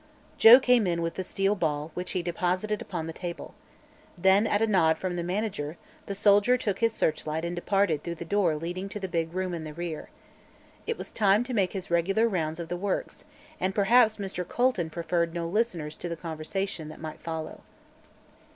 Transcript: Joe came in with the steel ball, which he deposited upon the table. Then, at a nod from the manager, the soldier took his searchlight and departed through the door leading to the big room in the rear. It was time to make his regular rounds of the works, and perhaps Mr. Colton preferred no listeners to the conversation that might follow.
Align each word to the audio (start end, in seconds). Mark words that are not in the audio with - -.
Joe 0.39 0.59
came 0.59 0.87
in 0.87 1.03
with 1.03 1.13
the 1.13 1.23
steel 1.23 1.53
ball, 1.53 1.91
which 1.93 2.13
he 2.13 2.23
deposited 2.23 2.81
upon 2.81 3.05
the 3.05 3.13
table. 3.13 3.53
Then, 4.17 4.47
at 4.47 4.59
a 4.59 4.65
nod 4.65 4.97
from 4.97 5.15
the 5.15 5.21
manager, 5.21 5.77
the 6.07 6.15
soldier 6.15 6.57
took 6.57 6.79
his 6.79 6.91
searchlight 6.91 7.45
and 7.45 7.55
departed 7.55 8.01
through 8.03 8.15
the 8.15 8.25
door 8.25 8.55
leading 8.55 8.89
to 8.89 8.99
the 8.99 9.07
big 9.07 9.31
room 9.35 9.53
in 9.53 9.63
the 9.63 9.75
rear. 9.75 10.09
It 10.87 10.97
was 10.97 11.11
time 11.11 11.43
to 11.43 11.53
make 11.53 11.73
his 11.73 11.91
regular 11.91 12.27
rounds 12.27 12.59
of 12.59 12.67
the 12.67 12.77
works, 12.77 13.25
and 13.59 13.75
perhaps 13.75 14.17
Mr. 14.17 14.43
Colton 14.47 14.89
preferred 14.89 15.35
no 15.35 15.47
listeners 15.47 15.95
to 15.97 16.09
the 16.09 16.15
conversation 16.17 16.87
that 16.89 16.99
might 16.99 17.19
follow. 17.21 17.61